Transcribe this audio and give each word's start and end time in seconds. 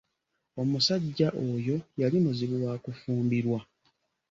Omusajja 0.61 1.27
oyo 1.49 1.77
yali 2.01 2.17
muzibu 2.25 2.55
wa 2.65 2.75
kufumbirwa. 2.83 3.59